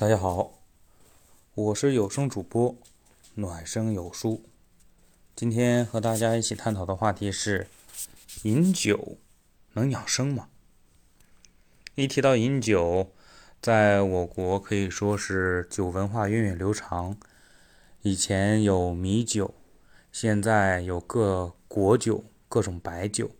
[0.00, 0.52] 大家好，
[1.56, 2.76] 我是有声主播
[3.34, 4.44] 暖声有书。
[5.34, 7.66] 今天和大家一起探讨的话题是：
[8.44, 9.18] 饮酒
[9.72, 10.50] 能养生吗？
[11.96, 13.10] 一提到饮酒，
[13.60, 17.16] 在我国可以说是酒文化源远流长。
[18.02, 19.52] 以前有米酒，
[20.12, 23.32] 现在有各国酒，各种白酒。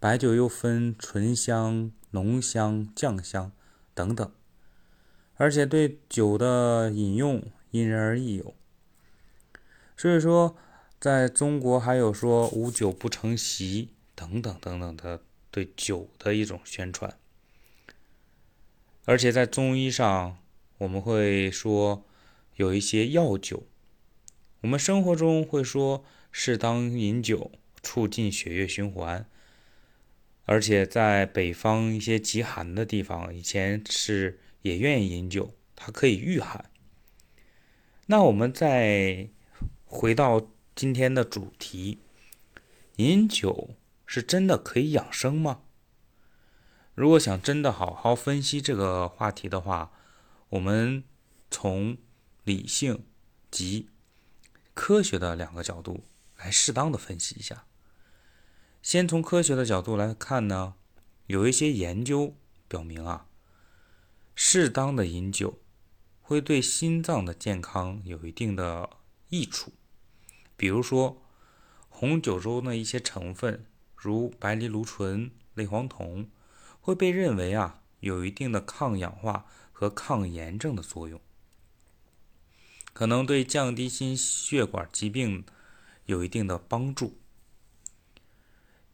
[0.00, 3.52] 白酒又分醇香、浓香、酱香
[3.92, 4.32] 等等。
[5.40, 7.40] 而且对酒的饮用
[7.70, 8.56] 因人而异有，
[9.96, 10.56] 所以说
[10.98, 15.22] 在中国还有说无酒不成席等等等等的
[15.52, 17.16] 对酒的一种宣传。
[19.04, 20.38] 而且在中医上，
[20.78, 22.04] 我们会说
[22.56, 23.62] 有一些药酒，
[24.62, 29.24] 我们生活中会说适当饮酒促进血液循环。
[30.46, 34.40] 而且在北方一些极寒的地方，以前是。
[34.68, 36.70] 也愿意饮酒，它可以御寒。
[38.06, 39.28] 那我们再
[39.84, 41.98] 回到今天的主题，
[42.96, 43.70] 饮酒
[44.04, 45.62] 是真的可以养生吗？
[46.94, 49.92] 如果想真的好好分析这个话题的话，
[50.50, 51.04] 我们
[51.50, 51.96] 从
[52.44, 53.04] 理性
[53.50, 53.88] 及
[54.74, 56.04] 科学的两个角度
[56.36, 57.64] 来适当的分析一下。
[58.82, 60.74] 先从科学的角度来看呢，
[61.26, 62.34] 有一些研究
[62.66, 63.27] 表明啊。
[64.50, 65.58] 适当的饮酒
[66.22, 68.88] 会对心脏的健康有一定的
[69.28, 69.74] 益处，
[70.56, 71.20] 比如说
[71.90, 76.30] 红酒中的一些成分，如白藜芦醇、类黄酮，
[76.80, 81.20] 会被认为啊有一定的抗氧化和抗炎症的作用，
[82.94, 85.44] 可能对降低心血管疾病
[86.06, 87.18] 有一定的帮助，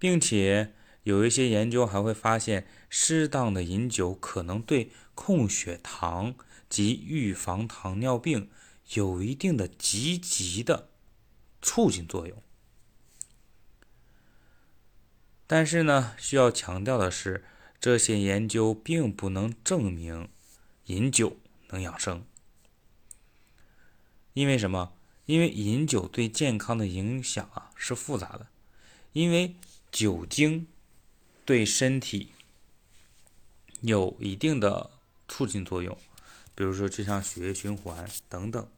[0.00, 0.74] 并且。
[1.04, 6.34] 有一些研究还会发现，适当的饮酒可能对控血糖
[6.68, 8.50] 及预防糖尿病
[8.94, 10.88] 有一定的积极的
[11.60, 12.42] 促进作用。
[15.46, 17.44] 但是呢，需要强调的是，
[17.78, 20.28] 这些研究并不能证明
[20.86, 21.36] 饮酒
[21.68, 22.24] 能养生。
[24.32, 24.94] 因为什么？
[25.26, 28.46] 因为饮酒对健康的影响啊是复杂的，
[29.12, 29.56] 因为
[29.92, 30.66] 酒精。
[31.44, 32.32] 对身体
[33.80, 34.90] 有一定的
[35.28, 35.96] 促进作用，
[36.54, 38.68] 比如说就像血液循环等等，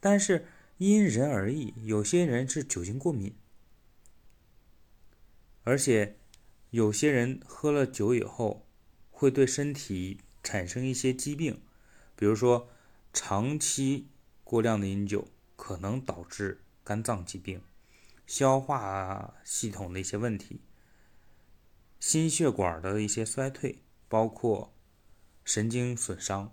[0.00, 0.46] 但是
[0.78, 3.34] 因人而异，有些人是酒精过敏，
[5.62, 6.16] 而且
[6.70, 8.66] 有些人喝了酒以后
[9.10, 11.62] 会对身体产生一些疾病，
[12.16, 12.68] 比如说
[13.12, 14.08] 长期
[14.42, 17.62] 过量的饮酒可能导致肝脏疾病、
[18.26, 20.60] 消化系统的一些问题。
[22.02, 24.74] 心血管的一些衰退，包括
[25.44, 26.52] 神经损伤。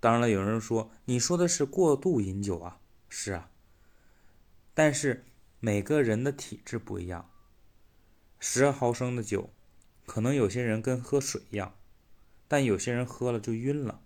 [0.00, 3.48] 当然了，有人说你说的是过度饮酒啊，是啊。
[4.74, 5.24] 但是
[5.60, 7.30] 每个人的体质不一样，
[8.40, 9.50] 十毫升的酒，
[10.04, 11.76] 可能有些人跟喝水一样，
[12.48, 14.02] 但有些人喝了就晕了。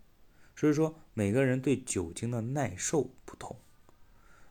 [0.54, 3.58] 所以说，每个人对酒精的耐受不同。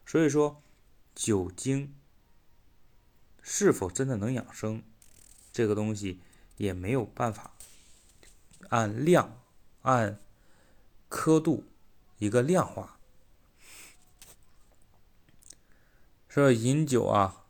[0.07, 0.63] 所以说，
[1.13, 1.93] 酒精
[3.43, 4.81] 是否真的能养生？
[5.57, 6.19] 这个东西
[6.57, 7.55] 也没有办法
[8.69, 9.41] 按量、
[9.81, 10.19] 按
[11.09, 11.63] 刻度
[12.19, 12.99] 一个量化。
[16.27, 17.45] 说饮酒啊，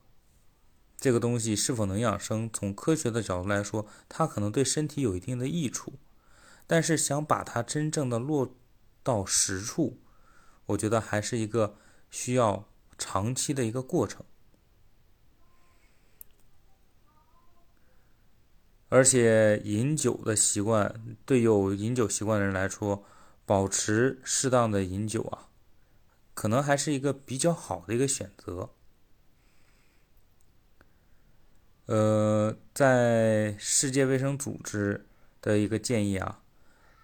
[0.95, 2.49] 这个东西是否能养生？
[2.49, 5.91] 从科学的角度来说，它可能对身体有一定的益处，
[6.65, 8.55] 但是想把它真正的落
[9.03, 9.99] 到实处，
[10.67, 11.75] 我觉得还是一个
[12.09, 14.23] 需要长期的一个过程。
[18.89, 23.03] 而且饮酒的习惯，对有饮酒习惯的人来说，
[23.45, 25.49] 保持适当的饮酒啊，
[26.33, 28.69] 可能还是一个比较好的一个选择。
[31.87, 35.05] 呃，在世界卫生组织
[35.41, 36.41] 的一个建议啊，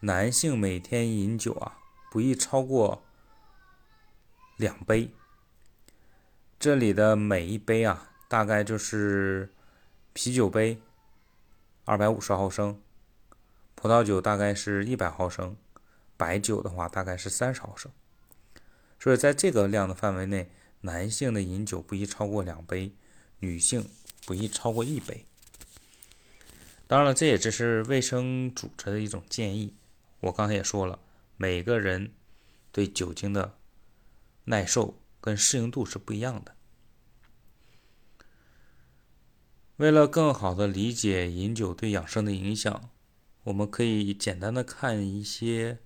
[0.02, 1.80] 男性每天饮酒啊，
[2.10, 3.04] 不宜超过
[4.56, 5.12] 两杯。
[6.58, 9.54] 这里的每一杯啊，大概就是
[10.14, 10.82] 啤酒杯。
[11.86, 12.80] 二百五十毫升，
[13.76, 15.58] 葡萄酒大概是一百毫升，
[16.16, 17.92] 白酒的话大概是三十毫升。
[19.00, 20.50] 所以在这个量的范围内，
[20.82, 22.96] 男性的饮酒不宜超过两杯，
[23.40, 23.90] 女性
[24.26, 25.26] 不宜超过一杯。
[26.88, 29.76] 当然了，这也只是卫生组织的一种建议。
[30.22, 31.00] 我刚才也说了，
[31.36, 32.14] 每个人
[32.72, 33.58] 对酒精的
[34.46, 36.56] 耐受跟适应度是不一样的。
[39.84, 42.90] 为了更好的理解饮酒对养生的影响，
[43.44, 45.80] 我们可以简单的看一些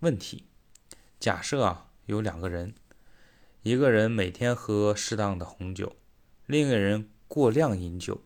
[0.00, 0.48] 问题。
[1.20, 2.74] 假设啊，有两个人，
[3.62, 5.94] 一个人每天喝适当的红酒，
[6.46, 8.22] 另一个人过量饮酒。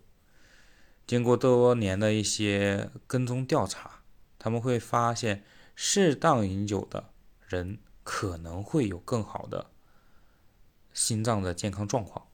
[1.06, 4.00] 经过多年的一些跟踪调查，
[4.38, 5.44] 他们会发现，
[5.74, 7.10] 适当饮酒的
[7.46, 9.72] 人可能会有更好的
[10.94, 12.28] 心脏的健康状况，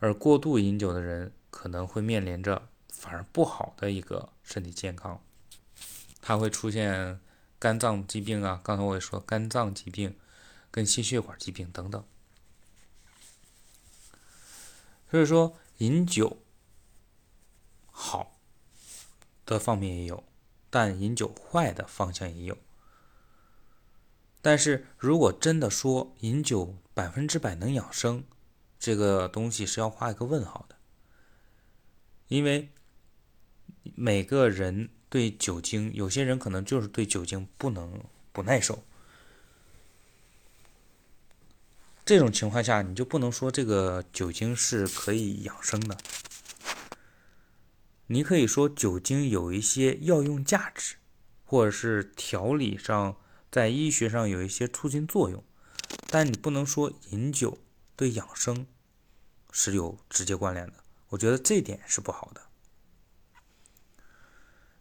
[0.00, 5.22] 而过度饮酒的人可能会面临着反而不好的一个身体健康，
[6.20, 7.20] 他会出现
[7.58, 10.16] 肝脏疾病啊，刚才我也说肝脏疾病
[10.70, 12.04] 跟心血管疾病等等，
[15.10, 16.38] 所以说饮酒。
[18.02, 18.38] 好
[19.44, 20.24] 的方面也有，
[20.70, 22.56] 但饮酒坏的方向也有。
[24.40, 28.24] 但是如果真的说饮酒百分之百能养生，
[28.80, 30.74] 这个东西是要画一个问号的，
[32.28, 32.70] 因为
[33.94, 38.82] 每个人对酒精，有些人可能就是对酒精不能不耐受。
[42.06, 45.98] 这种情况下，你就不能说这个酒精是可以养生的。
[48.06, 50.96] 你可以说酒精有一些药用价值，
[51.44, 53.16] 或者是调理上，
[53.52, 55.44] 在医学上有一些促进作用，
[56.08, 57.58] 但你不能说饮酒
[58.00, 58.66] 对养生
[59.50, 60.72] 是有直接关联的。
[61.10, 62.40] 我觉得这点是不好的。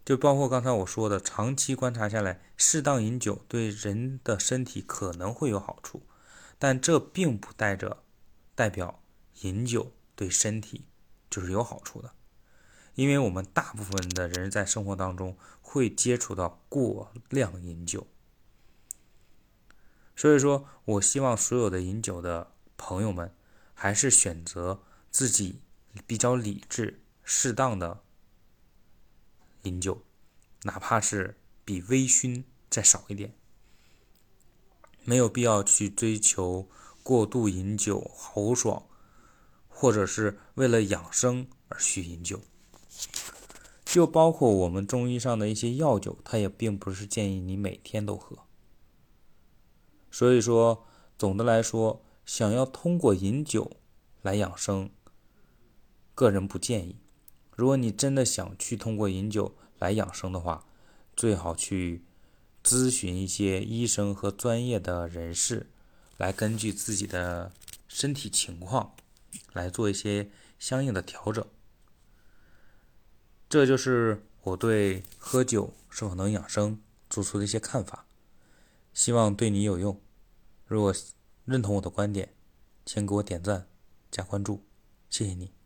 [0.05, 6.03] 就包括刚才我说的，长期观察下来，适当饮酒对人的身体可能会有好处，
[6.57, 8.03] 但这并不带着
[8.55, 9.03] 代表
[9.41, 10.85] 饮酒对身体
[11.29, 12.13] 就是有好处的。
[12.95, 18.07] 因为我们大部分的人在生活当中会接触到过量饮酒，
[20.15, 23.35] 所以说我希望所有的饮酒的朋友们
[23.73, 24.81] 还是选择
[25.11, 25.59] 自己
[26.07, 28.01] 比较理智、适当的
[29.63, 30.01] 饮酒，
[30.63, 33.35] 哪怕是比微醺再少一点，
[35.03, 36.69] 没有必要去追求
[37.03, 38.87] 过度饮酒豪爽，
[39.67, 42.39] 或者是为了养生而去饮酒。
[43.83, 48.37] 就包括我们中医上的一些药酒，它也并不是建议你每天都喝。
[50.11, 50.85] 所以说，
[51.17, 53.77] 总的来说，想要通过饮酒
[54.21, 54.91] 来养生，
[56.13, 56.95] 个人不建议。
[57.55, 60.63] 如果你真的想去通过饮酒来养生的话，
[61.15, 62.03] 最好去
[62.63, 65.71] 咨询一些医生和专业的人士，
[66.17, 67.51] 来根据自己的
[67.87, 68.93] 身体情况
[69.53, 70.29] 来做一些
[70.59, 71.43] 相应的调整。
[73.49, 76.79] 这就是我对喝酒是否能养生
[77.09, 78.05] 做出的一些看法，
[78.93, 79.99] 希望对你有用。
[80.67, 80.93] 如果
[81.49, 82.29] 认同我的观点，
[82.85, 83.67] 请给我点赞
[84.11, 84.61] 加关注，
[85.09, 85.58] 谢谢你。